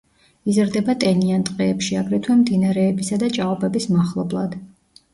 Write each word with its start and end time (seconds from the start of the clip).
იზრდება 0.53 0.95
ტენიან 1.03 1.43
ტყეებში, 1.51 1.99
აგრეთვე 2.01 2.39
მდინარეებისა 2.41 3.23
და 3.27 3.33
ჭაობების 3.39 3.91
მახლობლად. 3.99 4.63